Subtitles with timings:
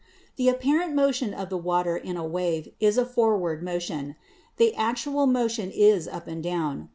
[0.35, 4.15] The apparent motion of the water in a wave is a forward motion;
[4.57, 6.89] the actual motion is up and down.